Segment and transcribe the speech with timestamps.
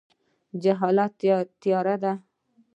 [0.63, 1.13] جهالت
[1.61, 2.13] تیاره ده